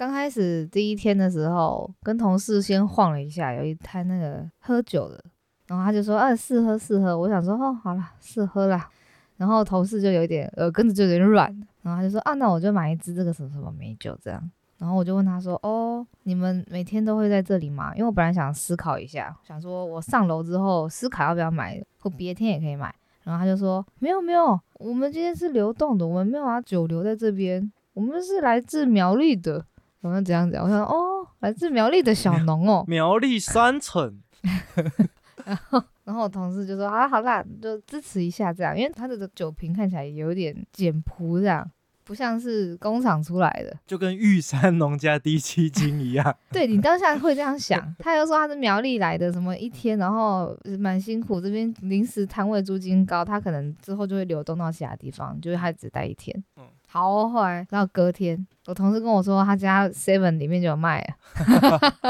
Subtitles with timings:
[0.00, 5.22] 刚开始第一天的时候，跟同事先晃了一下，有一摊那个喝酒的，
[5.66, 8.88] 然后他就说啊试喝试喝，我想说哦好了试喝啦，
[9.36, 17.94] 然后同事就有点耳根子就有点软，然后他就说啊那我就买一支这个什么什么美酒这样，然后我就问他说哦你们每天都会在这里吗？
[17.94, 22.94] 因为我本来想思考一下，想说我上楼之后思考要不要买，或别天也可以买，
[23.24, 29.66] 然后他就说没有没有，我们今天是流动的，我们没有把酒留在这边，我们是来自苗栗的。
[30.00, 34.20] 我们怎样讲，我想哦，来自苗栗的小农哦， 苗栗三城。
[35.44, 41.68] 然后，然后我同事就说啊，好啦，就支持一下这样，因为他的酒瓶看起来有点简朴，这样
[42.04, 46.36] 不像是工厂出来的，就跟玉山农家第七金一样。
[46.52, 56.42] 对你当下会这样想，他又说他是苗栗来的，什么一天，然后蛮辛苦，这边临时摊位租金高，他可能之后就会流动到其他地方，就是他只待一天。
[56.56, 56.64] 嗯。
[56.92, 61.14] 好，后来到隔天，我同事跟我说，他家 Seven 里面就有卖啊。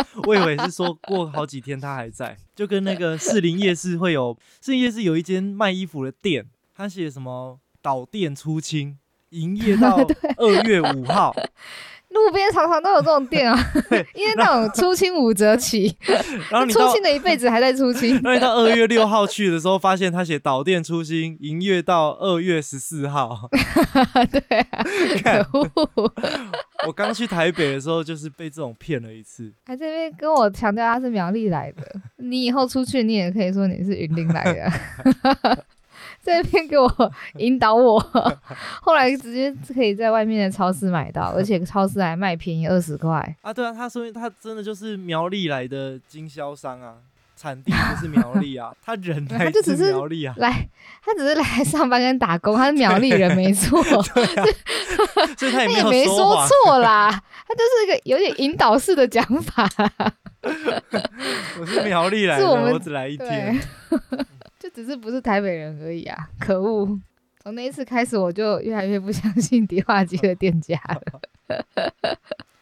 [0.26, 8.96] 我以为是说过好几天他还在，就跟那个 士林夜市会有，士林夜市有一间卖衣服的店，他写什么导店出清，
[9.28, 9.98] 营业到
[10.38, 11.36] 二月五号。
[12.10, 13.56] 路边常常都有这种店啊，
[14.14, 15.96] 因为那种出清五折起，
[16.50, 18.18] 然后你出清的一辈子还在出清。
[18.24, 23.48] 那你到二月六号去的时候，发现他写导店出清，营业到二月十四号。
[24.30, 24.84] 对啊，
[25.22, 26.12] 可恶！
[26.86, 29.52] 我刚去台北的时候，就是被这种骗了一次。
[29.66, 31.82] 还这边跟我强调他是苗栗来的，
[32.16, 35.64] 你以后出去你也可以说你是云林来的。
[36.24, 37.98] 这边给我引导我，
[38.82, 43.36] 后来直接可以在外面的超市买到， 而且超市还卖便宜二十块。
[43.42, 43.52] 啊！
[43.52, 46.94] 对啊，他说他真的就是苗栗来的经销商啊，
[47.36, 50.68] 产地就是苗栗啊，他人来就只是苗栗啊，来
[51.02, 57.10] 他只是来上班跟打工，他是苗栗人没错，所以他也没说错啦，
[57.48, 59.66] 他就是一个有点引导式的讲法。
[61.58, 63.58] 我是苗栗来的，我只来一天。
[64.70, 66.30] 就只是不是台北人而已啊！
[66.38, 66.98] 可恶，
[67.40, 71.20] 从那一次开始，我就越来越不相信迪化街的店家了。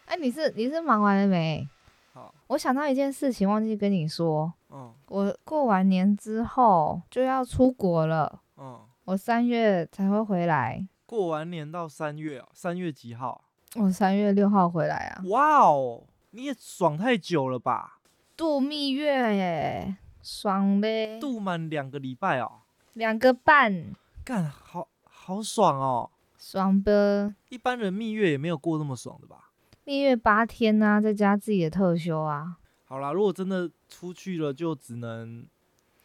[0.07, 1.69] 哎，你是你是忙完了没？
[2.13, 4.53] 好，我想到一件事情，忘记跟你说。
[4.71, 8.41] 嗯，我过完年之后就要出国了。
[8.57, 10.87] 嗯，我三月才会回来。
[11.07, 12.49] 过完年到三月啊？
[12.53, 13.45] 三月几号？
[13.77, 15.23] 我三月六号回来啊！
[15.27, 17.99] 哇哦，你也爽太久了吧？
[18.37, 19.97] 度蜜月耶！
[20.31, 22.61] 爽呗，度满两个礼拜哦，
[22.93, 27.35] 两个半，干好好爽哦，爽的。
[27.49, 29.51] 一般人蜜月也没有过那么爽的吧？
[29.85, 32.59] 蜜月八天啊，再加自己的特休啊。
[32.85, 35.47] 好啦，如果真的出去了，就只能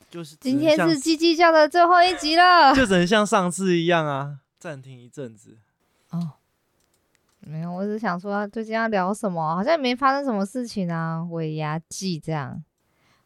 [0.10, 5.58] 就是今天是叽叽叫的最后一集了， 就只能像上次一样啊，暂停一阵子。
[6.12, 6.32] 哦，
[7.42, 12.64] 没有，我只是想说最近要聊什么，好像没发生什么事情啊，尾牙季这样。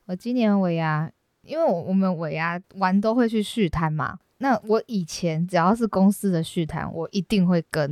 [0.07, 4.17] 我今年尾牙，因为我我们尾牙玩都会去续摊嘛。
[4.37, 7.89] 那我以前只要是公司的续摊，我一定会跟。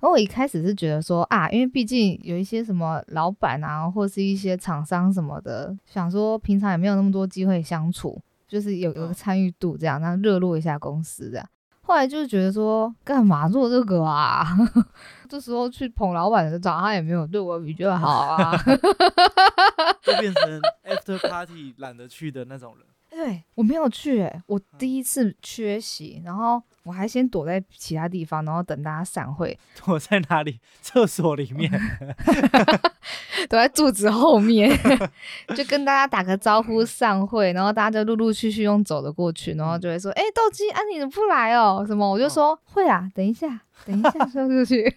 [0.00, 11.48] 然后我一开始是觉得说啊，因为毕竟有一些什么老板啊，或是一些厂商什么的，想说平常也没有那么多机会相处，就是有有个参与度这样，然后热络一下公司这样。
[11.88, 14.46] 后来就是觉得说，干嘛做这个啊？
[15.26, 18.52] 这时候去捧老板的早，他也没有对我比较好啊，
[20.02, 22.86] 就变成 after party 懒得去的那种人。
[23.08, 29.56] 对我没有去，我第一次缺席，然后我还先躲在其他地方，然后等大家散会。
[29.84, 30.58] 躲在哪里？
[30.80, 31.70] 厕所里面，
[33.50, 34.74] 躲在柱子后面，
[35.54, 42.08] 就跟大家打个招呼，散会，然后大家就陆陆续续用走的过去，然后就会说：“哎，斗鸡，啊，你怎么不来哦？”什么？
[42.10, 44.96] 我就说：“会啊，等一下，等一下，说出去。”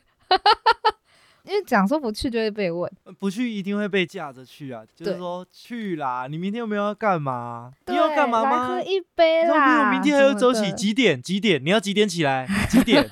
[1.52, 2.90] 因为讲说不去就会被问，
[3.20, 4.84] 不去一定会被架着去啊。
[4.96, 7.74] 就是说去啦，你明天有没有要干嘛？
[7.88, 8.68] 你要干嘛吗？
[8.70, 9.92] 喝一杯啦。
[9.92, 11.22] 明天还要走起几点？
[11.22, 11.62] 几点？
[11.62, 12.48] 你要几点起来？
[12.70, 13.06] 几点？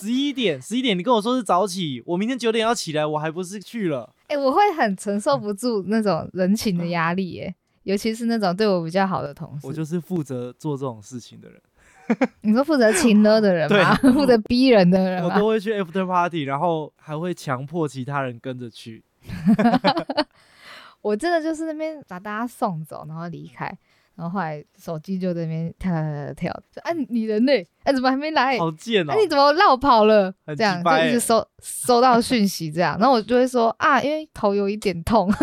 [0.00, 0.98] 十一点，十一点。
[0.98, 4.10] 你跟我说是早起，我明天九点要起来，我还不是去了？
[4.28, 9.66] 哎，我会很承受不住那种人情的压力，哎，尤其是那种对我比较好的同事。
[9.66, 11.60] 我就是负责做这种事情的人。
[12.42, 13.94] 你说负责请勒的人吗？
[14.14, 19.04] 负责逼人的人我都会去 after party，然后还会强迫其他人跟着去。
[21.02, 23.76] 我真的就是那边把大家送走，然后离开。
[24.16, 27.52] 然后后来手机就在那边跳跳跳，说：“啊，你人呢？
[27.84, 28.58] 哎，怎么还没来？
[28.58, 29.14] 好贱哦！
[29.14, 30.34] 你怎么绕跑了？
[30.56, 32.98] 这样就一直收收到讯息，这样。
[32.98, 35.30] 然后我就会说：啊，因为头有一点痛。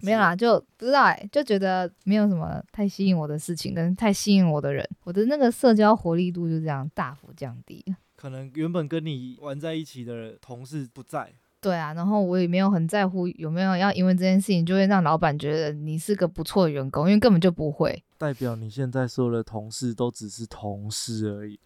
[0.00, 7.84] 没有啦，就不知道哎，就觉得没有什么太吸引我的事情，跟太吸引我的人，我的那个社交活力度就这样大幅降低。
[8.14, 18.04] 可能原本跟你玩在一起的同事不在，对啊，然后我也没有很在乎有没有要因为这件事情就会让老板觉得你是个不错的员工，因为根本就不会。
[18.16, 21.58] 代表你现在所有的同事都只是同事而已，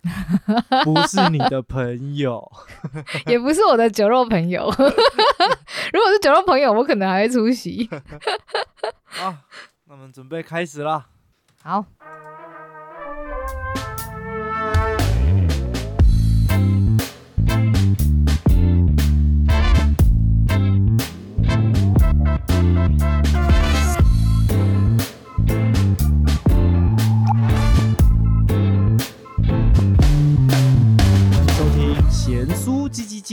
[0.84, 2.50] 不是你的朋友。
[3.26, 4.64] 也不是我的酒肉朋友。
[5.92, 7.88] 如果是酒肉朋友，我可能还会出席。
[9.04, 9.34] 好，
[9.86, 11.06] 那我们准备开始啦。
[11.62, 11.84] 好，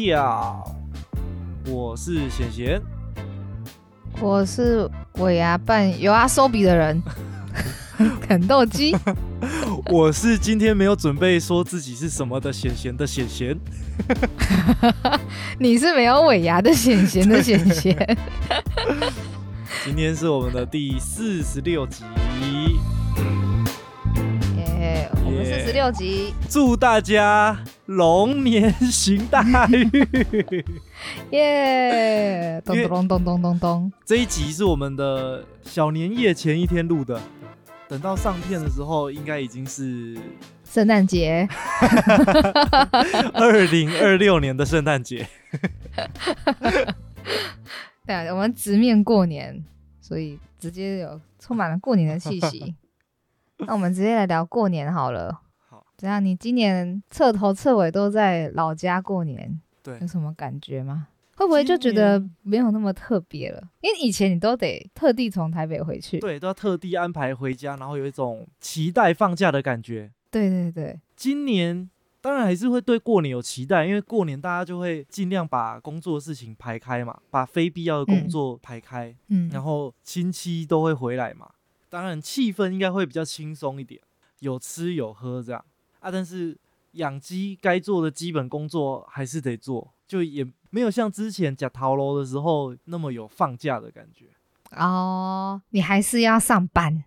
[0.09, 0.63] 叽叽叫，
[1.67, 2.81] 我是贤贤。
[4.19, 4.89] 我是
[5.19, 7.01] 尾牙扮有阿收比的人，
[8.19, 8.95] 肯豆鸡。
[9.87, 13.57] 我是今天没有准备说自己是什么的贤贤的贤贤。
[15.59, 18.17] 你是没有尾牙的显贤的显贤。
[19.85, 22.03] 今天是我们的第四十六集，
[24.57, 27.57] 耶，我们四十六集，祝大家
[27.89, 29.89] 龙年行大运。
[31.31, 33.91] 耶，咚咚咚咚咚咚。
[34.05, 37.19] 这一集是我们的小年夜前一天录的，
[37.87, 40.15] 等到上片的时候，应该已经是
[40.63, 41.47] 圣诞节，
[43.33, 45.27] 二零二六年的圣诞节。
[48.05, 49.65] 对啊，我们直面过年，
[49.99, 52.75] 所以直接有充满了过年的气息。
[53.57, 55.41] 那我们直接来聊过年好了。
[55.99, 56.23] 好，怎样？
[56.23, 61.07] 你今年彻头彻尾都在老家过年，对有，什么感觉吗？
[61.35, 63.61] 会不会就觉得没有那么特别了？
[63.79, 66.19] 因为以前你都得特地从台北回去。
[66.19, 70.11] 对，都要特地安排回家，然后有一种期待放假的感觉。
[70.29, 81.49] 对对对，今年当然还是会对过年有期待，因为过年大家就会尽量把工作的事情排开嘛，把非必要的工作排开，嗯，然后亲戚都会回来嘛，
[81.87, 84.01] 当然气氛应该会比较轻松一点，
[84.39, 85.63] 有吃有喝这样
[85.99, 86.11] 啊。
[86.11, 86.57] 但是
[86.93, 94.25] 养鸡该做的基本工作还是得做，就也没有像之前假逃楼的时候那么有放假的感觉。
[94.71, 97.03] 哦，你还是要上班。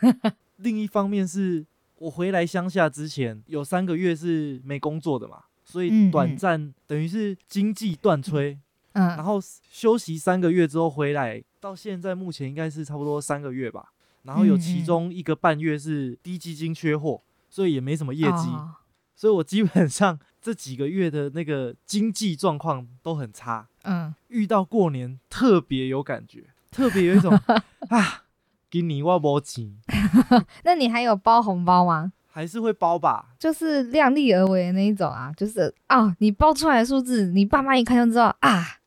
[0.56, 1.64] 另一方面是
[1.98, 8.58] 我回来乡下之前有三个月是没工作的嘛，所以嗯短嗯暂等于是经济断炊，
[8.92, 9.38] 然嗯，后
[9.70, 13.92] 休息三个月之后回来，到现在目前应该是差不多三个月吧。
[14.22, 18.76] 然后有嗯其嗯中一个半月是低基金缺货，所以也没什么业绩，哦
[19.14, 23.68] 所以我基本上这几个月的那个经济状况都很差。
[23.82, 27.30] 嗯，遇到过年特别有感觉，特别有一种
[27.90, 28.22] 啊，
[28.70, 29.76] 给你我没钱，
[30.64, 32.12] 那你还有包红包吗？
[32.32, 33.34] 还是会包吧。
[33.38, 38.78] 就是量力而为的那一种啊，就是啊，你包出来的数字，你爸妈一看就知道啊，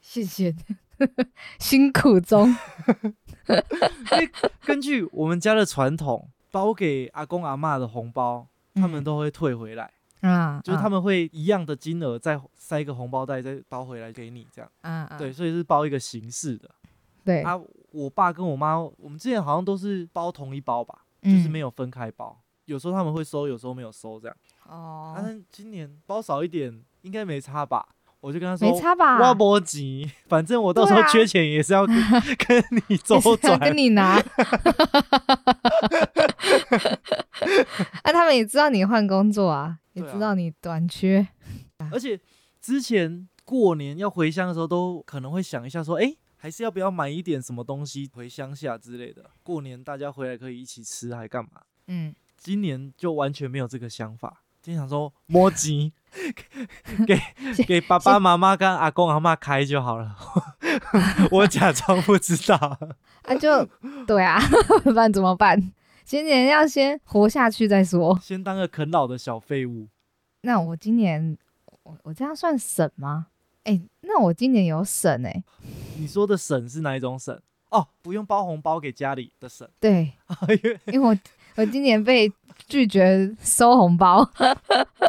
[0.00, 0.52] 谢谢，
[1.60, 2.56] 辛苦中，
[4.64, 14.70] 根据我们家的传统，包给阿公阿妈的红包，他们嗯都会退回来，啊，就是他们们会一样的金额再塞一个红包袋，再包回来给你，这样。
[14.82, 16.70] 啊啊，对，所以是包一个形式的。
[17.24, 17.58] 对，啊，
[17.92, 22.38] 我爸跟我妈，我们之前好像都是包同一包吧，嗯就是没有分开包。
[22.64, 24.36] 有时候他们会收，有时候没有收，这样。
[24.68, 27.86] 哦但是今年包少一点，应该没差吧？
[28.20, 29.18] 我就跟他说，没差吧？
[29.30, 31.96] 我没急，反正我到时候缺钱也是要跟
[32.46, 33.58] 跟你周转。
[33.60, 34.22] 跟你拿。
[38.02, 41.26] 啊，他们也知道你换工作啊，也知道你短缺。
[41.90, 42.18] 而且
[42.60, 49.30] 之前过年要回乡的时候，都可能会想一下说，哎、还是要不要买一点什么东西回乡下之类的。
[49.42, 51.62] 过年大家回来可以一起吃，还干嘛？
[51.86, 55.92] 嗯，今年就完全没有这个想法，今天想说摸鸡，
[57.06, 57.18] 给
[57.66, 60.14] 给爸爸妈妈跟阿公阿妈开就好了，
[61.32, 62.78] 我假装不知道。
[63.22, 63.64] 啊，就
[64.06, 64.38] 对啊，
[64.84, 65.72] 不然怎么办？
[66.10, 68.18] 今年要先活下去再说。
[68.20, 69.86] 先当个啃老的小废物，
[70.40, 71.38] 那我今年，
[71.84, 73.28] 我我这样算省吗？
[73.62, 75.44] 哎、那我今年有省哎、
[75.96, 77.40] 你说的省是哪一种省？
[77.70, 80.12] 哦，不用包红包给家里的省，对，
[80.92, 81.16] 因为我
[81.54, 82.28] 我今年被
[82.66, 84.28] 拒绝收红包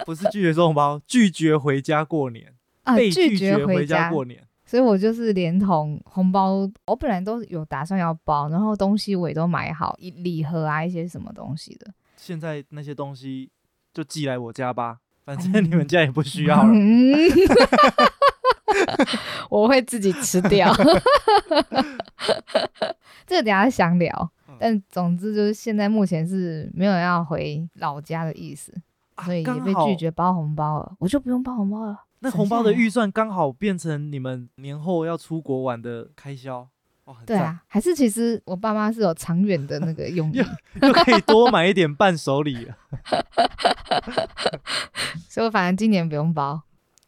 [0.05, 2.53] 不是拒绝收红包，拒绝回家过年，
[2.83, 4.47] 啊，被拒拒绝回家过年。
[4.71, 11.87] 所以我就是连同红包，我本来都有打算要包，然后东西我也都买好，一礼盒啊一些什么东西的。
[12.15, 13.51] 现在那些东西
[13.93, 16.69] 就寄来我家吧，反嗯正你们家也不需要了。
[16.71, 17.13] 嗯，
[19.51, 20.73] 我会自己吃掉。
[23.27, 28.73] 这个等下详聊嗯，但总之就是现在目前是没有要回老家的意思。
[29.15, 32.05] 啊所以也被拒绝包红包了，我就不用包红包了。
[32.21, 36.67] 省那红包的预算刚好变成你们年后要出国玩的开销，
[37.05, 40.37] 哇，对啊，还是其实我爸妈是有长远的那个用意，
[40.81, 42.77] 又可以 多买一点伴手礼了。
[45.27, 46.61] 所以我反正今年不用包。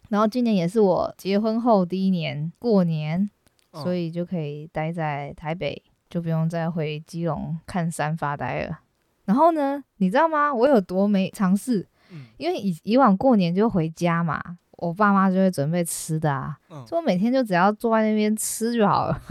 [0.10, 3.30] 然后今年也是我结婚后第一年过年，
[3.72, 8.80] 所嗯以就可以待在台北，就不用再回基隆看山发呆了。
[9.26, 10.54] 然后呢，你知道吗？
[10.54, 19.22] 我有多没尝试，嗯因为以以往过年就回家嘛，我爸妈就会准备吃的啊，嗯所以我每天就只要坐在那边吃就好了。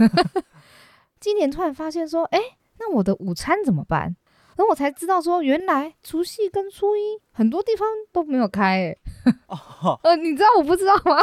[1.19, 2.39] 今年突然发现说，哎、
[2.79, 4.15] 那我的午餐怎么办？
[4.55, 8.97] 然后我才知道说，原来除夕跟初一很多地方都没有开、欸，
[9.47, 11.17] 哦， 呃，你知道我不知道吗？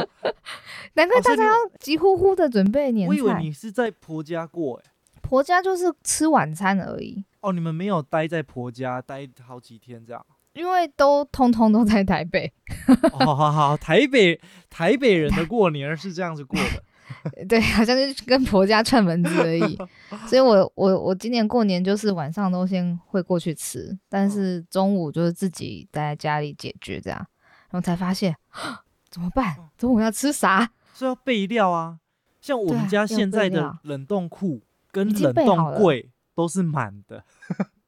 [0.94, 3.34] 难怪大家要急呼呼的准备年我以为。
[3.38, 4.90] 你是在婆家过哎。
[5.20, 10.24] 婆家就是吃晚餐而已，哦，你们没有待在婆家待好几天这样？
[10.56, 12.50] 因为都通通都在台北。
[13.12, 16.82] 好，好好，台北台北人的过年是这样子过的。
[17.46, 19.78] 对，好像是跟婆家串门子而已。
[20.26, 27.18] 所以我我我今年过年就是晚上都先会过去吃，但是中午就是自己待在家里解决这样，
[27.70, 28.34] 然后才发现
[29.10, 29.56] 怎么办？
[29.76, 30.72] 中午要吃啥？
[30.94, 31.98] 是要备料啊。
[32.40, 37.24] 像我们家现在的冷冻库跟冷冻柜都是满的，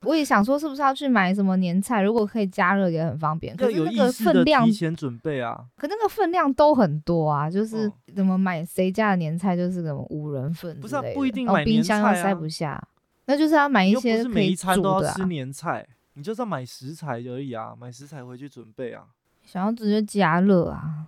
[0.03, 2.01] 我也想说是不是要去买什么年菜？
[2.03, 3.57] 如果可以加热也很方便。
[3.57, 5.65] 可是那个分量提，前准备啊。
[5.77, 12.81] 可那个分量都很多啊，就是嗯怎么买谁家的年菜就是什么五人份之不是啊不一定买冰箱又塞不下，
[13.27, 15.25] 那就是要买一些可以每一餐煮的、啊都要吃。
[15.27, 19.03] 年菜，你就是要买食材而已啊，买食材回去准备啊。
[19.45, 21.07] 想要直接加热啊，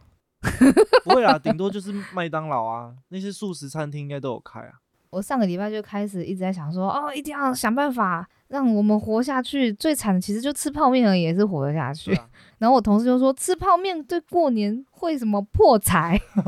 [1.05, 4.81] 不会啦，顶多就是麦当劳啊，那些素食餐厅应该都有开啊。
[5.11, 9.73] 我上个礼拜就开始一直在想说，哦，一定要想办法让我们活下去。
[9.73, 12.15] 最惨的其实就吃泡面而已，也是活得下去。
[12.15, 16.21] 啊， 然后我同事就说，吃泡面对过年会什么破财？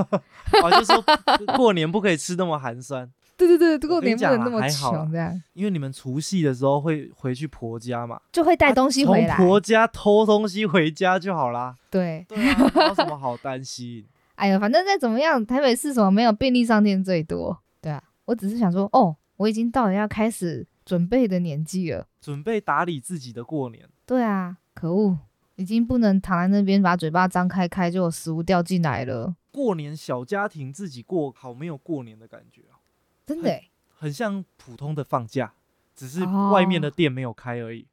[0.63, 1.05] 哦，就说
[1.57, 9.37] 过年不可以吃那么寒酸， 对对对，过年不能那么穷，这样因为你们除夕的时候会回去婆家嘛，就会带东西回来。
[9.37, 11.75] 从婆家偷东西回家就好啦。
[11.91, 14.05] 对，对啊，没有什么好担心。
[14.37, 17.59] 哎呀，反正再怎么样，台北市什么没有便利商店最多。
[18.25, 22.07] 我只是想说，哦，我已经到了要开始准备的年纪了。
[22.21, 25.19] 准备打理自己的过年，对啊，可恶，
[25.57, 32.79] 已经不能躺在那边把嘴巴张开开就有食物掉进来了，过年小家庭自己过好没有过年的感觉啊，
[33.27, 35.55] 真的欸、很像普通的放假，
[35.95, 37.87] 只是哦外面的店没有开而已，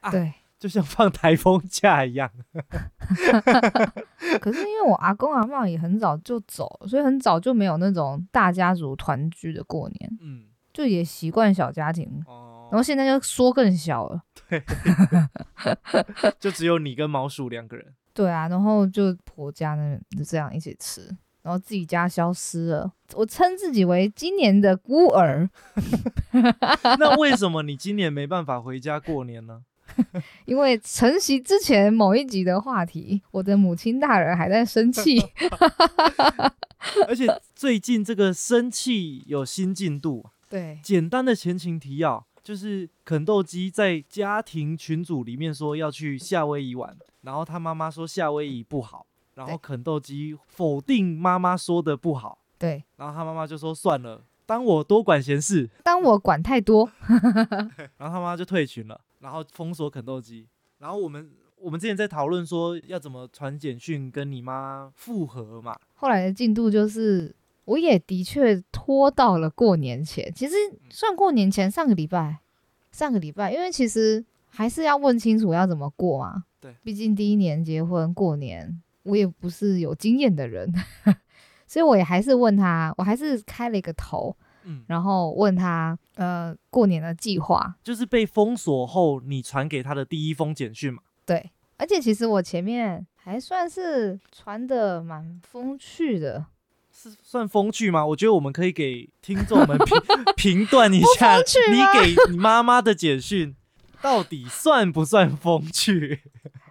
[0.00, 0.32] 啊对。
[0.58, 2.30] 就像放台风假一样。
[4.40, 12.22] 可是因为我阿公阿妈也很早就走，所以很早就没有那种大家族团聚的过年，嗯，就也习惯小家庭。
[12.26, 14.60] 哦然，后现在就缩更小了，对
[16.40, 17.94] 就只有你跟毛鼠两个人。
[18.12, 21.02] 对啊，然后就婆家那边就这样一起吃，
[21.42, 22.92] 然后自己家消失了。
[23.14, 25.48] 我称自己为今年的孤儿，
[26.98, 29.62] 那为什么你今年没办法回家过年呢？
[30.46, 35.22] 因为承袭之前某一集的话题，我的母亲大人还在生气。
[37.08, 40.24] 而且最近这个生气有新进度。
[40.48, 56.88] 对，简单的前情提要就是肯豆基在家庭群组里面说要去夏威夷玩，然后他妈妈说夏威夷不好，然后肯豆基否定妈妈说的不好，对，然后他妈妈就说算了，当我多管闲事，当我管太多，
[57.98, 60.46] 然后他妈妈就退群了，然后封锁肯豆基，
[60.78, 70.32] 然后我们我们之前在讨论说要怎么传简讯跟你妈复合嘛，后来的进度就是，我也的确拖到了过年前。
[70.32, 70.54] 其实
[70.90, 72.38] 算过年前，上个礼拜，
[72.92, 76.44] 上个礼拜，因为其实还是要问清楚要怎么过嘛。
[76.60, 80.72] 对，毕竟第一年结婚过年，我也不是有经验的人，
[81.66, 87.74] 所以我也还是问他，我还是开了一个头，嗯，然后问他，呃，过年的计划。
[87.82, 96.46] 就是被封锁后你传给他的第一封简讯嘛，对，而且其实我前面还算是传的蛮风趣的。
[96.98, 98.06] 是算风趣吗？
[98.06, 103.54] 我觉得我们可以给听众们 评评断一下，你给你妈妈的简讯
[104.00, 106.22] 到底算不算风趣？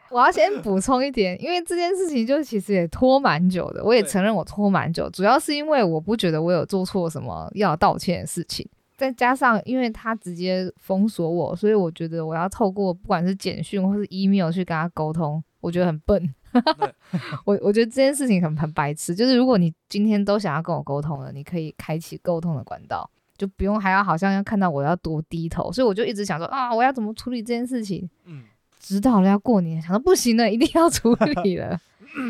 [0.09, 16.33] 我要先补充一点，因为这件事情就其实也拖蛮久的，我也承认我拖蛮久，主要是因为我不觉得我有做错什么要道歉的事情，再加上因为他直接封锁我，所以我觉得我要透过不管是简讯或是 email 去跟他沟通，我觉得很笨。
[17.43, 28.09] 我我觉得这件事情很很白痴，就是如果你今天都想要跟我沟通了，你可以开启沟通的管道，就不用还要好像要看到我要多低头，所以我就一直想说啊，我要怎么处理这件事情。
[28.23, 28.43] 嗯，
[28.87, 31.79] 知道了要过年，想到不行了，一定要处 理了。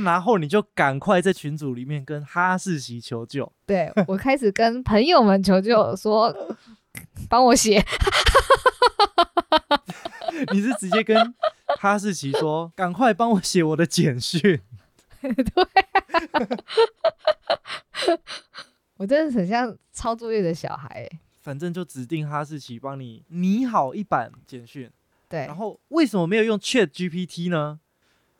[0.05, 3.51] 然后你就赶快在群组里面跟哈士奇求救。
[3.67, 6.33] 对我开始跟朋友们求救，说
[7.29, 7.83] 帮我写。
[10.53, 11.35] 你是直接跟
[11.79, 14.61] 哈士奇说，赶快帮我写我的简讯。
[15.21, 15.33] 对，
[18.95, 21.19] 我真的很像抄作业的小孩欸。
[21.41, 24.89] 反正就指定哈士奇帮你拟好一版简讯。
[25.35, 27.79] 对然，后为什么没有用 Chat GPT 呢？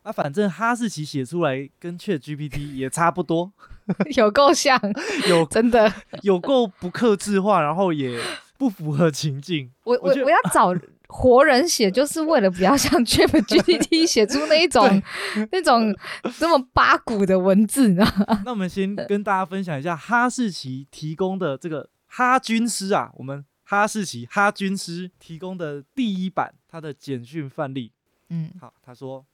[0.02, 3.52] 啊，反正哈士奇写出来跟 Chat GPT 也差不多，
[4.16, 4.80] 有够像，
[5.28, 5.92] 有真的。
[6.22, 8.18] 有够不克制化，然后也
[8.56, 9.70] 不符合情境。
[9.84, 10.74] 我我我我要找
[11.08, 15.02] 活人写，就是为了不要像 Chat GPT 写出那一种
[15.52, 15.94] 那种
[16.38, 18.42] 这么八股的文字，你知道吗？
[18.44, 27.90] 那我们先跟大家分享一下哈士奇提供的这个哈军师啊，我们哈士奇哈军师提供的第一版他的简讯范例。
[28.28, 29.26] 嗯，好，他说：“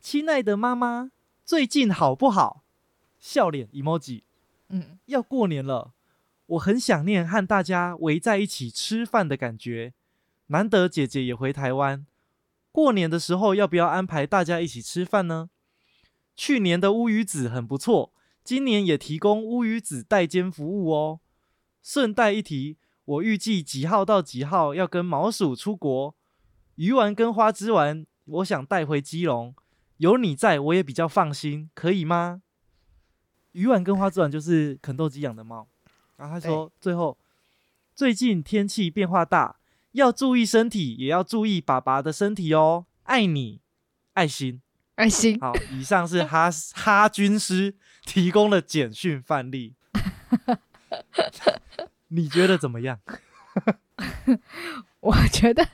[0.00, 1.10] 亲爱的妈妈，
[1.44, 2.64] 最近好不好？”
[3.18, 4.22] 笑脸 emoji。
[4.68, 5.94] 嗯，要过年了，
[6.46, 9.94] 我很想念和大家围在一起吃饭的感觉。
[10.46, 12.06] 难得姐姐也回台湾，
[12.70, 15.50] 过年的时候要不要安排大家一起吃饭呢？
[16.36, 18.12] 去年的乌鱼子很不错，
[18.44, 21.18] 今年也提供乌鱼子代煎服务哦。
[21.82, 26.14] 顺带一提，我预计几号到几号要跟毛鼠出国，
[26.76, 29.54] 鱼丸跟花枝丸，我想带回基隆。
[29.98, 32.42] 有你在，我也比较放心，可以吗？
[33.52, 35.68] 鱼丸跟花枝丸就是肯豆基养的猫。
[36.16, 37.16] 然后他说，最后
[37.94, 39.56] 最近天气变化大，
[39.92, 42.86] 要注意身体，也要注意爸爸的身体哦。
[43.04, 43.60] 爱你，
[44.14, 44.60] 爱心。
[44.96, 45.38] 爱心。
[45.40, 49.74] 好，以上是哈哈军师提供的简讯范例，
[52.14, 53.00] 你觉得怎么样？
[55.00, 55.66] 我觉得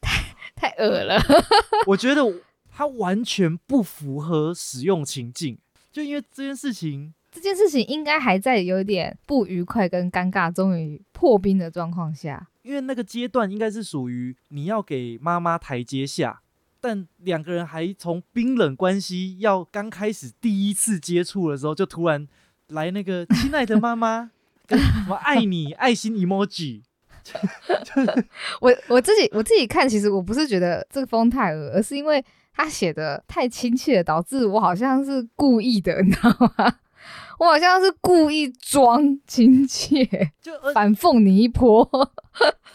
[0.00, 1.20] 太太恶了。
[1.88, 2.22] 我觉得
[2.70, 5.58] 它完全不符合使用情境，
[5.90, 12.48] 就因为这件事情，这件事情应该还在有点不愉快跟尴尬，终于破冰的状况下。
[12.62, 16.40] 因为那个阶段应该是属于你要给妈妈台阶下，
[16.80, 22.28] 但两个人还从冰冷关系要刚开始第一次接触的时候，就突然
[22.68, 24.30] 来那个亲爱的妈妈，
[24.66, 26.82] 跟什么爱你爱心 emoji，
[28.60, 36.76] 我我自己我自己看，其实我不是觉得这个风太恶，而是因为他写的太亲切，导致我好像是故意的，你知道吗？
[37.38, 40.06] 我好像是故意装亲切，
[40.40, 41.88] 就呃反讽你一波。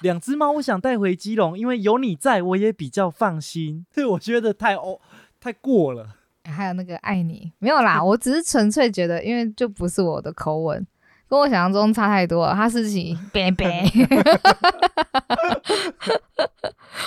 [0.02, 3.86] 两只猫，我想带回基隆，因为有你在，我也比较放心。
[3.94, 5.00] 对，我觉得太哦
[5.40, 6.16] 太过了。
[6.44, 10.86] 还有那个爱你，没有啦，我只是纯粹觉得，因为就不是我的口吻，
[11.30, 12.54] 跟我想象中差太多了。
[12.54, 13.68] 他事情 别别，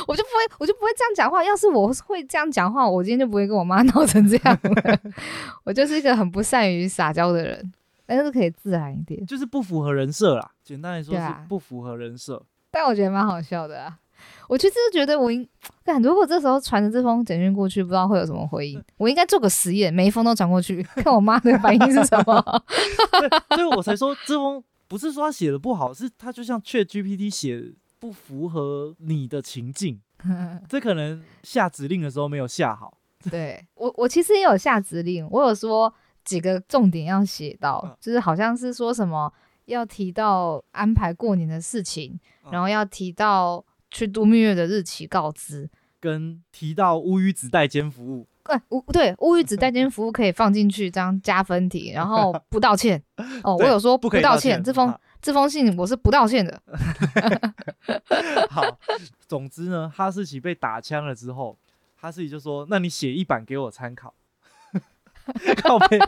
[0.07, 1.43] 我就不会，我就不会这样讲话。
[1.45, 4.99] 要是我会这样讲话，我今天就不会跟我妈闹成这样了。
[5.65, 7.73] 我就是一个很不善于撒娇的人，
[8.07, 9.25] 但是可以自然一点。
[9.27, 10.51] 就是不符合人设啦。
[10.63, 12.43] 简单来说是不符合人设。
[12.71, 13.99] 但我觉得蛮好笑的啊。
[14.49, 15.49] 我其实觉得我应，
[15.85, 18.83] 干如果这时候传着这封简讯过去，不知道会有什么回应。
[18.97, 22.63] 我应该做个实验，每一封都传过去， 看我妈的反应是什么。
[23.21, 30.01] 对，所以我才说这封不是说他写的不好，是他就像 Chat GPT 写不符合你的情境，
[30.69, 32.95] 这可能下指令的时候没有下好。
[33.31, 35.93] 对我，我其实也有下指令，我有说
[36.25, 39.31] 几个重点要写到，嗯就是好像是说什么
[39.67, 45.69] 要提到安排过年的事情，嗯然后要提到去度蜜月的日期告知。
[45.99, 53.03] 跟提到乌鱼子代煎服务，对，乌对乌鱼子代煎服务可以放进去，这样加分题，然后不道歉。
[53.45, 54.65] 哦，我有说不道歉。
[54.65, 56.63] 这封好这封信我是不道歉的。
[58.49, 58.79] 好，
[59.29, 61.59] 总之呢，哈士奇被打枪了之后，
[61.97, 64.15] 哈士奇就说：“那你写一版给我参考。”
[65.63, 65.99] 靠背，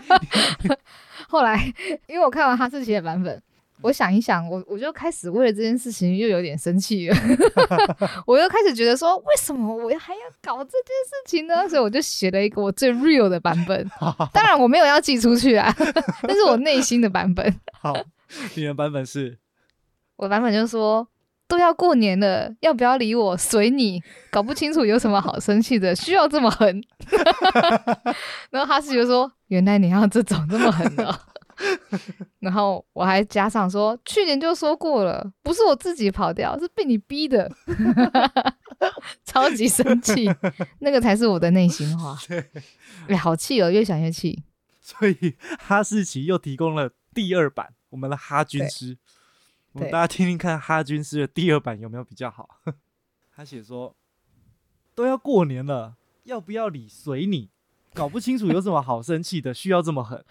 [1.29, 1.71] 后来，
[2.09, 3.43] 因为我看完哈士奇的版本，
[3.83, 7.17] 我想一想，我我就开始为了这件事情又有点生气了，
[8.27, 11.69] 我又开始觉得说，为什么我还要搞这件事情呢？
[11.69, 13.91] 所以我就写了一个我最 real 的版本，
[14.33, 15.75] 当然我没有要寄出去啊，
[16.23, 17.95] 但是我内心的版本，好，
[18.55, 19.39] 你的版本是
[20.17, 21.09] 我版本就说。
[21.49, 23.37] 都要过年了，要不要理我？
[23.37, 26.83] 随你，搞不清楚有什么好生气的，需要这么狠？
[28.49, 31.15] 然后哈士奇就说：“原来你要这种这么狠的哦。”
[32.41, 37.51] 然后我还加上说：“去年就说过了，不是我自己跑掉，是被你逼的。”
[39.25, 40.29] 超级生气，
[40.81, 42.19] 那个才是我的内心话。
[43.07, 44.43] 哎，好气哦，越想越气。
[44.81, 48.99] 所以哈士奇又提供了第二版，我们的哈军师，
[49.73, 52.49] 我们大家听听看哈军师的第二版有没有比较好。
[53.35, 53.95] 他写说
[54.97, 55.95] ：“都要过年了，
[56.25, 57.51] 要不要理随你，
[57.95, 60.25] 搞不清楚有什么好生气的，需要这么狠。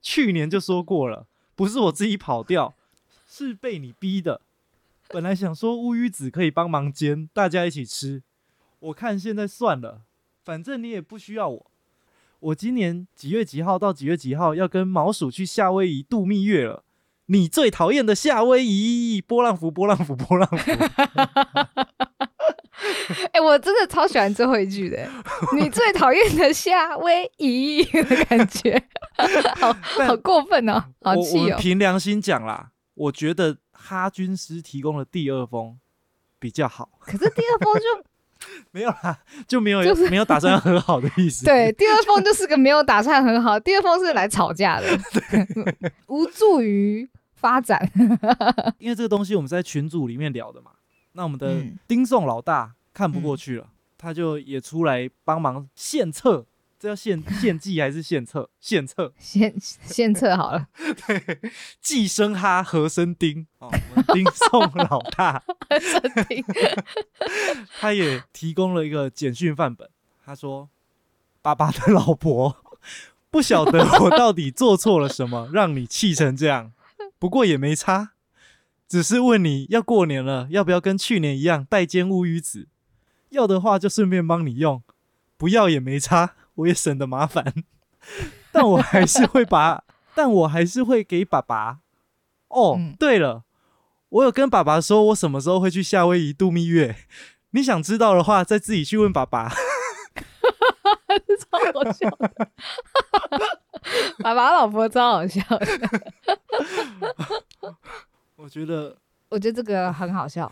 [0.00, 2.74] 去年就说过了，不是我自己跑掉，
[3.26, 4.40] 是被你逼的。
[5.08, 8.22] 本来想说乌鱼子可以帮忙煎，大家一起吃。
[8.78, 10.02] 我看现在算了，
[10.44, 11.70] 反正你也不需要我。
[12.38, 16.84] 我今年几月几号到几月几号要跟毛鼠去夏威夷度蜜月了。
[17.26, 20.70] 你最讨厌的夏威夷波浪服，波浪服，波浪符。
[23.32, 25.08] 哎、我真的超喜欢最后一句的，
[25.56, 28.82] 你最讨厌的夏威夷的感觉，
[29.56, 29.72] 好
[30.06, 31.56] 好过分哦，好气哦。
[31.58, 35.78] 凭良心讲啦，我觉得哈军师提供的第二封
[36.38, 36.90] 比较好。
[37.00, 37.82] 可是第二封就
[38.70, 41.44] 没有啦，就没有、就是没有打算要和好的意思。
[41.44, 44.86] 对，第二封就是个没有打算很好，第二封是来吵架的，
[46.08, 47.90] 无助于发展。
[48.78, 50.70] 因为这个东西我们是在群组里面聊的嘛，
[51.12, 56.46] 那我们的嗯丁宋老大看不过去了，他就也出来帮忙献策，
[56.78, 58.48] 这叫献献计还是献策？
[58.60, 60.68] 献策，献献策好了，
[61.06, 61.38] 对
[61.80, 66.44] 既生哈和生丁哦，我们丁宋老大 和生丁
[67.78, 69.88] 他也提供了一个简讯范本，
[70.24, 70.68] 他说
[71.42, 72.56] ：“爸爸的老婆，
[73.30, 76.72] 不晓得我到底做错了什么，让你气成这样。
[77.18, 78.12] 不过也没差，
[78.88, 82.66] 只是问你要过年了，要不要跟去年一样带煎乌鱼子？
[83.30, 84.82] 要的话就顺便帮你用，
[85.36, 87.52] 不要也没差，我也省得麻烦。
[88.52, 91.78] 但我还是会把， 但我还是会给爸爸。
[92.48, 93.44] 哦，嗯对了。”
[94.10, 96.96] 我有跟爸爸说，我什么时候会去夏威夷度蜜月。
[97.52, 99.48] 你想知道的话，再自己去问爸爸。
[101.38, 102.48] 超好笑的，
[104.18, 105.66] 爸爸老婆超好笑的，
[108.36, 108.96] 我觉得
[109.28, 110.50] 我觉得这个很好笑，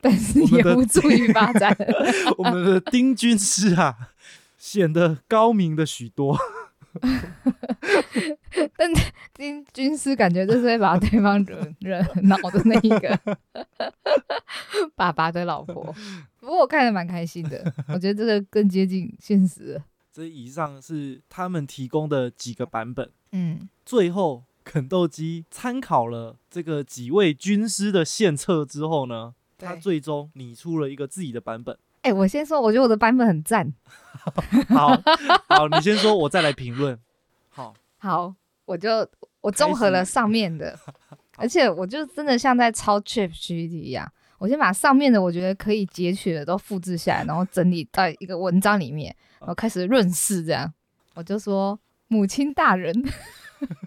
[0.00, 1.76] 但是也无助于发展。
[2.38, 4.10] 我们的丁军师啊，
[4.58, 6.38] 显得高明的许多。
[8.76, 8.90] 但
[9.34, 13.18] 丁军师感觉就是会把对方惹惹恼的那一个
[14.94, 15.94] 爸爸的老婆。
[16.40, 19.82] 不过我看的蛮开心的，我觉得这个更接近现实了。
[20.10, 23.10] 这以上是他们提供的几个版本。
[23.32, 31.76] 嗯，最后，肯豆基参考了这个几位军师的献策之后呢，他最终拟出了一个自己的版本。
[32.02, 33.72] 哎、我先说，我觉得我的版本很赞。
[34.68, 34.88] 好
[35.48, 36.96] 好，你先说，我再来评论。
[37.48, 39.08] 好，好，我就
[39.40, 40.78] 我综合了上面的，
[41.36, 50.44] 而且我就真的像在抄 Chip GPT 一样，我先把上面的我觉得可以截取的都复制下来，然后整理到一个文章里面，然后开始润饰。
[50.44, 50.72] 这样，
[51.14, 52.94] 我就说母亲大人，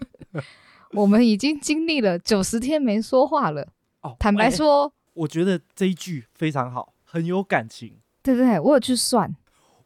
[0.92, 3.66] 我们已经经历了九十天没说话了。
[4.02, 7.98] 哦，坦白哎说，我觉得这一句非常好，很有感情。
[8.22, 8.58] 对不对？
[8.60, 9.34] 我有去算，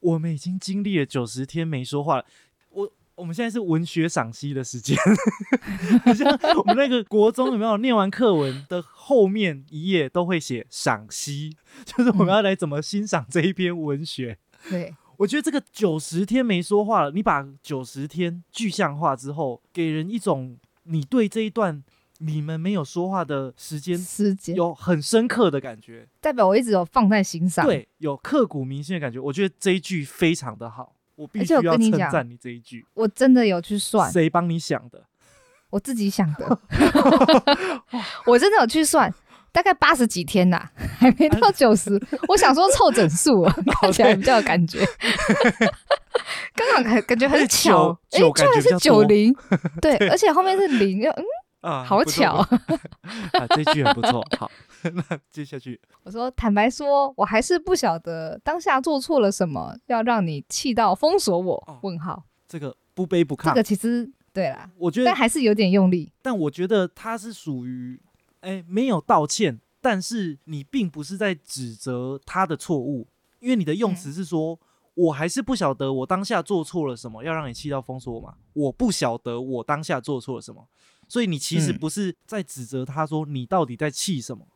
[0.00, 2.24] 我们已经经历了九十天没说话了。
[2.70, 4.96] 我我们现在是文学赏析的时间，
[6.04, 14.36] 好像我们那个国中有没有念完课文的后面一页都会写赏析，就是我们要来怎么欣赏这一篇文学。
[14.68, 21.84] 对， 我觉得这个九十天没说话了，你把九十天具象化之后，给人一种你对这一段
[22.18, 26.06] 你们没有说话的时间时间有很深刻的感觉。
[26.20, 29.18] 代表我一直有放在心上。，对，有刻骨铭心的感觉。
[29.18, 32.86] 我觉得这一句非常的好，我必须要称赞你这一句。
[32.94, 35.04] 我真的有去算，谁帮你想的？
[35.70, 36.58] 我自己想的，
[38.26, 39.12] 我真的有去算，
[39.50, 42.00] 大概八十几天呐、还没到九十。
[42.28, 44.86] 我想说凑整数啊， 看起来比较有感觉。
[46.54, 49.34] 刚好感感觉很巧，哎、居然是九零，
[49.82, 51.24] 对，而且后面是零，嗯，
[51.64, 52.36] 啊，好巧。
[53.32, 53.46] 啊！
[53.56, 54.22] 这句很不错。
[54.38, 54.50] 好，
[54.82, 61.54] 那接下去我说坦白说，我还是不晓得当下做错了什么，要让你气到封锁我？
[61.66, 66.12] 哦问号，这个不卑不亢这，个其实对啦，我觉得，但还是有点用力。
[66.20, 68.00] 但我觉得他是属于
[68.40, 73.08] 哎没有道歉，但是你并不是在指责他的错误，
[73.40, 74.58] 因为你的用词是说。
[74.96, 78.34] 我还是不晓得我当下做错了什么，要让你气到封锁我嘛？
[78.52, 80.64] 我不晓得我当下做错了什么，
[81.08, 84.46] 所以你其实嗯不是在指责他说你到底在气什么，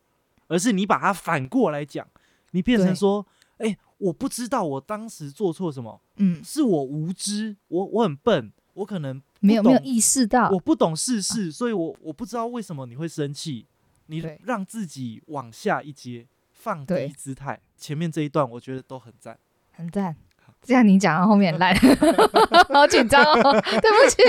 [0.46, 2.06] 而是你把它反过来讲，
[2.52, 3.26] 你变成说，
[3.58, 13.66] 哎、我不知道我当时做错什么，嗯，是我无知，我我很笨，我可能没有没有意识到我，不懂世事，所以我我不知道为什么你会生气。
[14.10, 17.60] 你让自己往下一阶，放低姿态。
[17.76, 19.38] 前面这一段我觉得都很赞。
[19.70, 20.16] 很赞。
[20.62, 21.74] 这样你讲到后面很烂，
[22.68, 24.22] 好紧张哦， 对不起，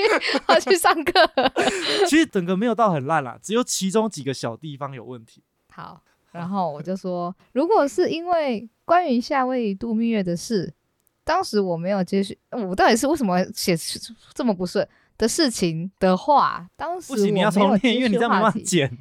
[0.46, 1.12] 我要去上课。
[2.06, 5.42] 其实整个没有到很烂啦，只有其中几个小地方有问题。
[5.72, 10.72] 好，然后我就说，如果是因为关于夏威夷度蜜月的事，
[11.24, 13.74] 当时我没有接续，我到底是为什么写
[14.34, 18.98] 这么不顺的事情的话，当时不行，你要我没有重念，因为你这样没办话题法剪。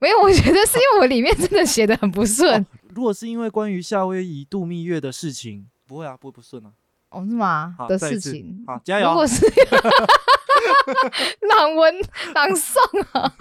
[0.00, 6.72] 没有，我觉得是因为我里面真的写的很不顺如果是因为关于夏威夷度蜜月的事情，不会啊，不会不顺啊。
[7.10, 7.76] 哦，是吗？
[7.88, 8.64] 的事情。
[8.66, 9.12] 好，加油啊！
[9.12, 9.46] 如果是
[11.48, 11.94] 朗文
[12.34, 12.78] 朗诵
[13.12, 13.32] 啊，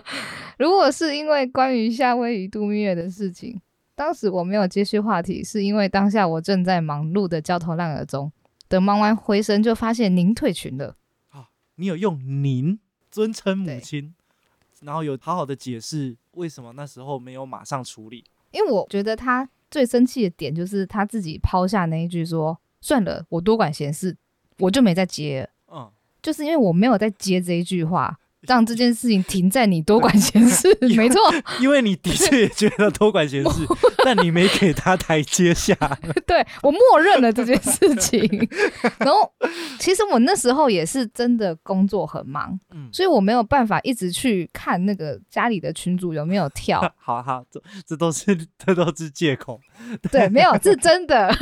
[0.58, 3.60] 如果是因为关于夏威夷度蜜月的事情，
[3.94, 8.30] 当时我没有接续话题，是因为当下我正在忙碌的焦头烂额中。
[8.66, 10.96] 等忙完回神，就发现您退群了。
[11.76, 12.78] 你有用您
[13.10, 14.14] 尊称母亲，
[14.82, 18.24] 然后有好好的解释为什么那时候没有马上处理。
[18.52, 24.16] 因为我觉得他最生气的点就是他自己抛下那一句说：“算了，我多管闲事。”
[24.60, 25.90] 我就没再接了，嗯，
[26.22, 30.68] 就是因为我没有再接这一句话，让这件事情停在你多管闲事。
[30.96, 31.20] 没错，
[31.60, 33.66] 因为你的确也觉得多管闲事，
[34.04, 35.74] 但你没给他台阶下。
[36.26, 38.48] 对我默认了这件事情。
[38.98, 39.30] 然后，
[39.78, 46.80] 其实我那时候也是真的工作很忙，嗯，所以我没有办法一直去看那个家里的群主有没有跳。
[46.96, 49.60] 好好，这这都是这都是借口。
[50.10, 51.34] 对，没有，是真的。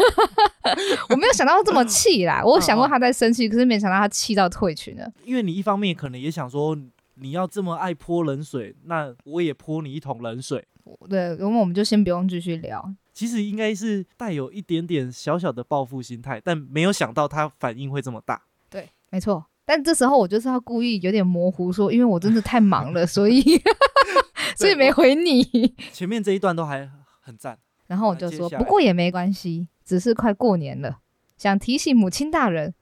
[1.08, 5.10] 我没有想到这么气啦，我想过他在生气，可是没想到他气到退群了。
[5.24, 6.76] 因为你一方面可能也想说，
[7.22, 10.66] 你要这么爱泼冷水，那我也泼你一桶冷水。
[11.08, 12.92] 对，那么我们就先不用继续聊。
[13.12, 18.42] 其实应该是带有一点点小小的报复心态，但没有想到他反应会这么大。
[18.68, 19.46] 对，没错。
[19.64, 23.40] 但这时候我就是要故意有点模糊说，因为我真的太忙了，所以
[24.58, 25.44] 所以没回你。
[25.92, 27.56] 前面这一段都还很赞。
[27.86, 30.98] 然后我就说，不过也没关系，只是快过年了，
[31.38, 32.74] 想提醒母亲大人，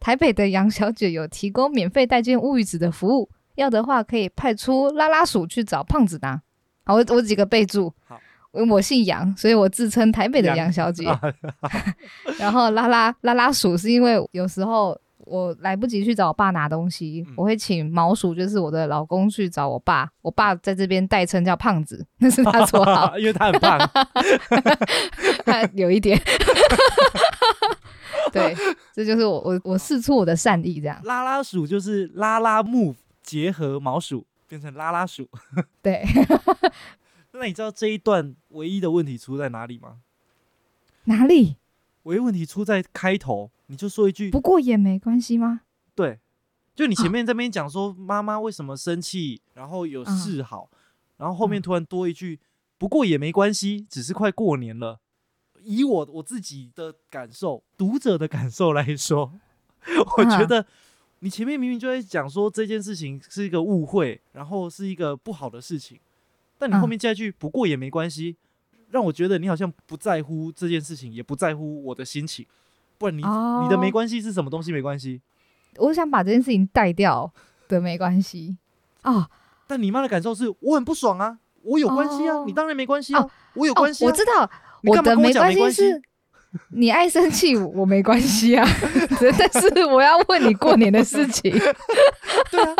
[0.00, 6.40] 台北的杨小姐有提供免费代件乌鱼子的服务，要的话可以派出拉拉鼠去找胖子拿。
[6.84, 8.18] 好，我我几个备注好。
[8.52, 11.06] 我我姓杨，所以我自称台北的杨杨小姐。
[11.06, 11.20] 啊
[12.38, 20.08] 然后拉拉拉拉鼠是因为有时候我来不及去找我爸拿东西，嗯我会请毛鼠，就是我的老公去找我爸。
[20.22, 23.16] 我爸在这边代称叫胖子，那是他绰号。
[23.20, 23.78] 因为他很胖。
[25.44, 26.18] 他有一点，
[28.32, 28.56] 对，
[28.94, 32.94] 这就是我我我试出我的善意，这样拉拉鼠就是拉拉木
[33.26, 35.28] 结合毛鼠变成拉拉鼠。
[35.82, 36.02] 对，
[37.32, 39.98] 那你知道这一段唯一的问题出在哪里吗？
[41.04, 41.56] 哪里？
[42.04, 45.62] 唯一问题出在开头，你就说一句不过也没关系吗？
[45.94, 46.20] 对，
[46.74, 50.70] 就你前面这边讲说妈妈为什么生气，然后有嗯示好，
[51.16, 52.38] 然后后面突然多一句，
[52.78, 55.00] 不过也没关系，只是快过年了。
[55.62, 59.32] 以我我自己的感受，读者的感受来说，
[60.18, 60.66] 我觉嗯得
[61.26, 65.98] 你前面明明就在讲说这件事情是一个误会，然后是一个不好的事情，
[66.56, 68.36] 但你后嗯面加一句不过也没关系，
[68.90, 72.46] 让我觉得你好像不在乎这件事情，也不在乎我的心情。
[72.96, 75.20] 不然你、你的没哦关系是什么东西没关系？
[75.78, 77.28] 我想把这件事情带掉
[77.66, 78.56] 的没关系
[79.02, 79.28] 哦
[79.66, 84.48] 但你妈的感受是我很不爽啊，我有关系啊，哦你当然没关系啊，哦我有哦关系啊，我知道
[84.84, 85.82] 我的没关系？
[85.82, 86.02] 是
[86.70, 88.66] 你爱生气，我没关系啊，
[89.38, 91.50] 但是我要问你过年的事情。
[92.50, 92.74] 对啊，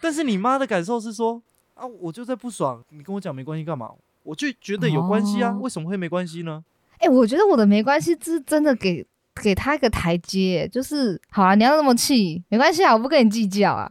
[0.00, 1.42] 但是你妈的感受是说
[1.74, 3.90] 啊，我就在不爽，你跟我讲没关系干嘛？
[4.22, 6.62] 我就觉得有关系啊，哦为什么会没关系呢？
[6.98, 9.04] 哎、我觉得我的没关系，是真的给
[9.42, 13.90] 给他一个台阶，就是好啊，你要那么气，没关系啊，我不跟你计较啊。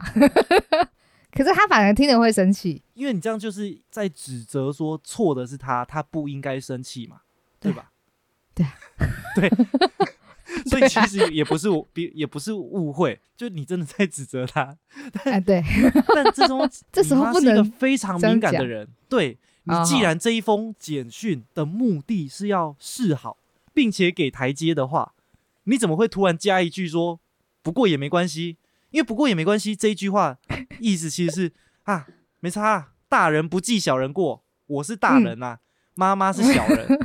[1.34, 7.18] 可是他反而听了会生气，因为你这样就是在指责说错的是他，他不应该生气嘛，
[7.60, 7.91] 对吧？
[9.36, 9.66] 对对，
[10.70, 14.78] 所以其实也不是我，别也不是误会，就你真的在指责他。
[15.24, 15.64] 哎，对，
[16.14, 23.38] 但这种 这时候是一个不能非常敏感的人，对你哦既然这一封简讯的目的是要示好，
[23.74, 25.14] 并且给台阶的话，
[25.64, 27.20] 你怎么会突然加一句说
[27.62, 28.58] 不过也没关系？
[28.90, 30.38] 因为不过也没关系这一句话
[30.80, 31.52] 意思其实是
[31.84, 32.06] 啊
[32.42, 35.60] 没差、啊，大人不计小人过，我是大人呐、啊，
[35.96, 37.00] 妈妈是小人。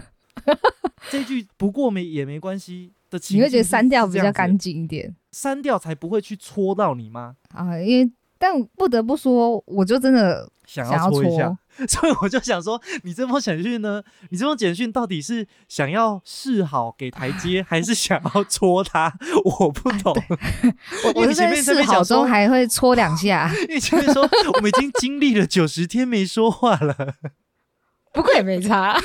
[1.11, 7.37] 这句不过没也没关系的情，你会觉得删掉比较干净一点删掉才不会去戳到你吗？
[7.53, 11.57] 啊，因为但不得不说，我就真的想想要戳一下，，
[11.88, 14.03] 所以我就想说，你这封简讯呢？
[14.29, 19.11] 你这封简讯到底是想要示好给台阶，还是想要戳他？
[19.59, 20.14] 我不懂。
[21.14, 27.14] 我我在示好中还会戳两下，因为前面说我们已经经历了九十天没说话了，
[28.17, 28.97] 不过也没差，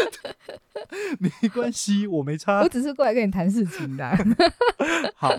[1.20, 2.62] 没关系，我没差。
[2.62, 2.68] 我。
[2.68, 4.10] 只是过来跟你谈事情的。
[5.14, 5.30] 好，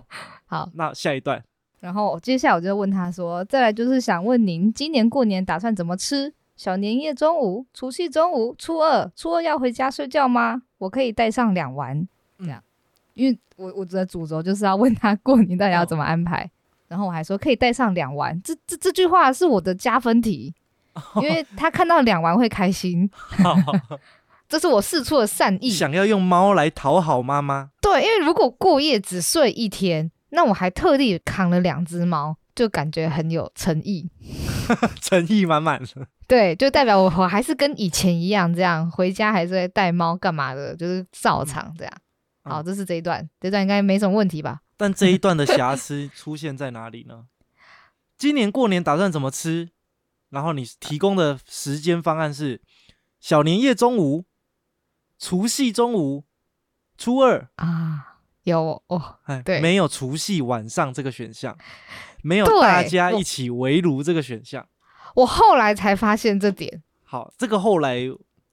[0.45, 1.43] 好，那下一段。
[1.80, 6.32] 然后接下来我就问他说：“再来就是想问您，今年过年打算怎么吃？
[6.56, 10.62] 小年夜中午、除夕中午、初二，初二要回家睡觉吗？
[10.78, 12.63] 我可以带上两丸，这样，
[13.15, 16.47] 因为我我的主轴就是要问他过年到底要怎么安排，
[16.88, 20.54] 然后我还说可以带上两丸，这这这句话是我的加分题，
[21.15, 23.10] 因为他看到两玩会开心，
[24.47, 27.69] 这是我试出的善意，想要用猫来讨好妈妈。
[27.82, 34.10] 对，因为如果过夜只睡一天，那我还特地扛了两只猫，就感觉很有诚意，
[35.01, 35.82] 诚意满满。
[36.27, 41.93] 对，就代表我我还是跟以前一样，这样回家还是会带猫干嘛的，就是照常这样。
[42.43, 44.60] 好，这是这一段，这段应该没什么问题吧？
[44.75, 47.25] 但这一段的瑕疵出现在哪里呢？
[48.17, 49.69] 今年过年打算怎么吃？
[50.31, 52.59] 然后你提供的时间方案是
[53.19, 54.25] 小年夜中午。
[55.23, 56.23] 除夕中午，
[56.97, 61.55] 初二啊，有哦，哎，对，没有除夕晚上这个选项，
[62.23, 64.67] 没有大家一起围炉这个选项。
[65.13, 66.81] 我后来才发现这点。
[67.03, 67.99] 好，这个后来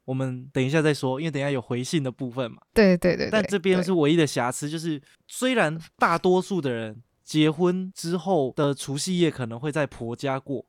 [0.05, 2.59] 我们等一下再说，因为等一下有回信的部分嘛。
[2.75, 3.31] 对对对。
[3.31, 10.67] 但这边是唯一的瑕疵，就是虽然大多数的人结婚之后的除夕夜可能会在婆家过，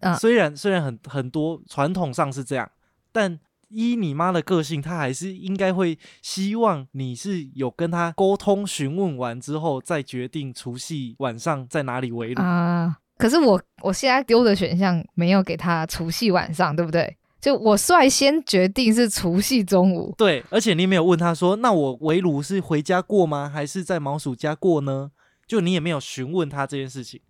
[0.00, 2.70] 啊，虽然虽然很很多传统上是这样，
[3.12, 3.38] 但。
[3.72, 12.98] 依你妈的个性，她还是应该会希望你是有跟她沟通询问完之后，再决定除夕晚上在哪里围炉啊。
[13.16, 17.16] 可是我我现在丢的选项没有给她除夕晚上，对不对？
[17.40, 20.12] 就我率先决定是除夕中午。
[20.18, 23.48] 对，而且你没有问他说，那我围炉是回家过吗？
[23.48, 25.12] 还是在毛鼠家过呢？
[25.46, 27.20] 就你也没有询问他这件事情，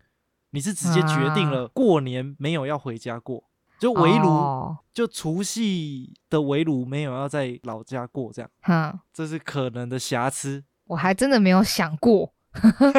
[0.50, 3.44] 你是直接决定了过年没有要回家过。
[3.78, 10.62] 就围炉，就除夕的围炉没有要在老家过，这样，哈，这是可能的瑕疵。
[10.88, 12.34] 我还真的没有想过。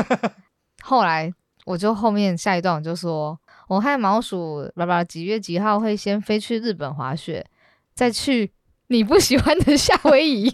[0.82, 1.32] 后来
[1.66, 7.46] 我就后面下一段我就说，我和毛鼠爸爸几月几号会先飞去日本滑雪，
[7.94, 8.52] 再去
[8.88, 10.52] 你不喜欢的夏威夷，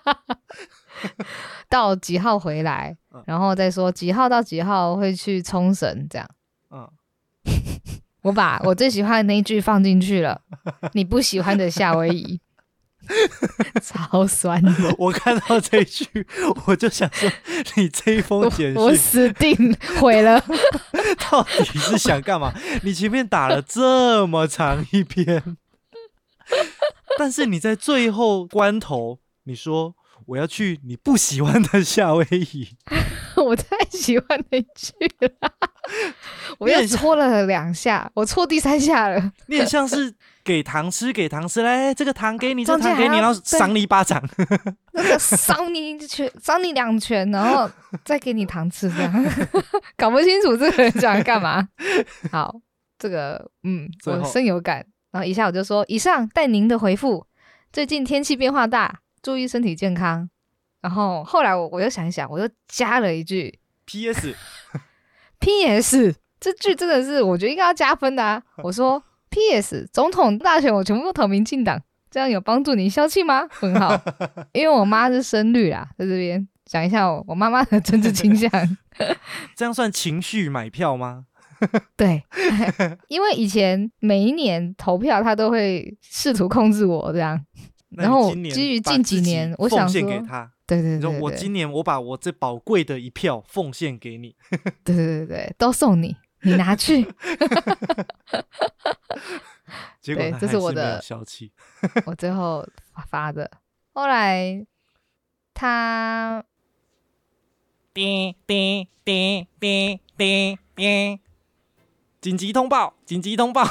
[1.68, 6.28] 到几号回来，然后再说几号到几号会去冲绳，这样，
[6.70, 6.88] 嗯。
[8.22, 10.42] 我把我最喜欢的那一句放进去了，
[10.92, 12.38] 你不喜欢的夏威夷，
[13.82, 14.72] 超酸的。
[14.98, 16.26] 我看到这句，
[16.66, 17.30] 我就想说，
[17.76, 20.38] 你这一封简讯，我死定毁了。
[21.30, 22.52] 到底是想干嘛？
[22.84, 25.56] 你前面打了这么长一篇，
[27.18, 29.94] 但是你在最后关头，你说
[30.30, 32.68] 我要去你不喜欢的夏威夷。
[33.34, 34.94] 我太喜欢你去
[35.26, 35.52] 了，
[36.58, 39.32] 我又搓了两下，我搓第三下了。
[39.46, 40.14] 你很像是
[40.44, 44.22] 给糖吃，给糖吃来，这个糖给你，这个糖给你，然后赏你一巴掌，
[44.94, 47.68] 那个赏你一拳，赏你两拳，然后
[48.04, 49.12] 再给你糖吃，这样
[49.96, 51.66] 搞不清楚这个人想干嘛。
[52.30, 52.54] 好，
[53.00, 54.86] 这个嗯，我深有感。
[55.10, 57.26] 然后一下我就说，以上待您的回复。
[57.72, 60.28] 最近天气变化大，注意身体健康。
[60.80, 64.34] 然后后来我我又想一想，我又加了一句 P.S.，P.S.
[66.40, 68.42] 这句真的是我觉得应该要加分的啊！
[68.64, 69.86] 我说 P.S.
[69.92, 71.78] 总统大选我全部都投民进党，
[72.10, 73.46] 这样有帮助你消气吗？
[73.50, 74.00] 很好，
[74.52, 78.50] 因为我妈是深绿啦，在这边讲一下我我妈妈的政治倾向，
[79.54, 81.26] 这样算情绪买票吗？
[81.94, 82.24] 对，
[83.08, 87.38] 因为以前每一年投票他都会试图控制我这样，
[87.90, 90.50] 然后基于近几年，我想献给他。
[90.66, 94.36] 对对对，我今年我把我这宝贵的一票奉献给你。
[94.84, 97.04] 对对对对，都送你，你拿去。
[100.00, 101.52] 结果这是我的消气。
[102.06, 102.66] 我最后
[103.08, 103.50] 发的，
[103.92, 104.64] 后来
[105.52, 106.44] 他
[107.92, 111.18] 叮叮叮叮叮叮，
[112.20, 112.94] 紧急通报！
[113.04, 113.66] 紧急通报！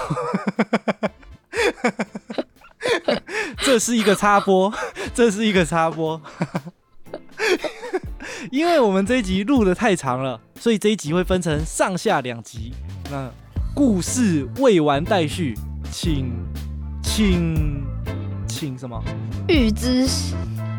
[3.70, 4.74] 这是一个插播，
[5.14, 6.20] 这是一个插播。
[8.50, 12.74] 因为我们这一集录的太长了，所以这一集会分成上下两集。
[13.12, 13.30] 那
[13.76, 15.56] 故事未完待续，
[15.92, 16.34] 请
[17.04, 17.86] 请
[18.48, 19.00] 请什么？
[19.48, 20.08] 预知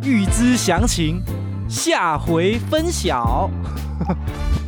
[0.03, 1.23] 预知详情，
[1.69, 3.49] 下回分晓。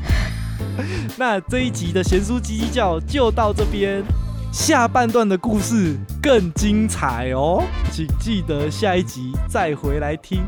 [1.18, 4.01] 那这一集的贤叔鸡鸡叫就到这边，
[4.53, 10.42] 下半段的故事更精彩哦，请记得下一集再回来听。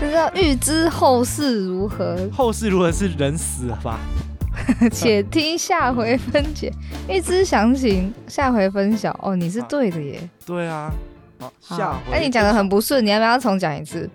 [0.00, 3.98] 就是要预知后事如何，后事如何是人死了吧？
[4.92, 6.70] 且听下回分解，
[7.08, 9.18] 预知详情，下回分晓。
[9.22, 10.28] 哦，你是对的耶。
[10.44, 10.92] 对啊，
[11.38, 12.12] 好，下回。
[12.12, 14.10] 哎，你讲的很不顺，你要不要重讲一次？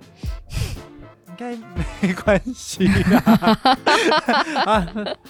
[1.28, 1.58] 应该
[2.02, 2.88] 没关系
[4.66, 4.86] 啊。